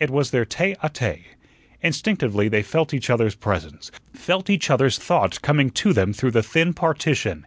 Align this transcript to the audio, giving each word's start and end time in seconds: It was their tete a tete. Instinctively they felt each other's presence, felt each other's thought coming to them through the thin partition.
It 0.00 0.10
was 0.10 0.32
their 0.32 0.44
tete 0.44 0.76
a 0.82 0.88
tete. 0.88 1.20
Instinctively 1.82 2.48
they 2.48 2.64
felt 2.64 2.92
each 2.92 3.10
other's 3.10 3.36
presence, 3.36 3.92
felt 4.12 4.50
each 4.50 4.70
other's 4.70 4.98
thought 4.98 5.40
coming 5.40 5.70
to 5.70 5.92
them 5.92 6.12
through 6.12 6.32
the 6.32 6.42
thin 6.42 6.74
partition. 6.74 7.46